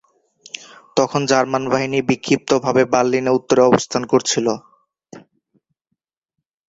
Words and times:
তখন 0.97 1.21
জার্মান 1.25 1.63
বাহিনী 1.71 1.99
বিক্ষিপ্তভাবে 2.09 2.81
বার্লিনের 2.93 3.35
উত্তরে 3.37 3.61
অবস্থান 3.65 4.03
করছিল। 4.11 4.47